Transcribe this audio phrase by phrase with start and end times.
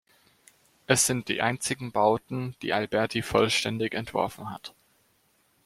[0.87, 4.73] Es sind die einzigen Bauten, die Alberti vollständig entworfen hat.